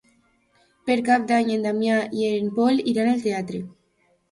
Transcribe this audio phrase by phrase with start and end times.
[0.89, 3.65] Per Cap d'Any en Damià i en Pol iran al teatre.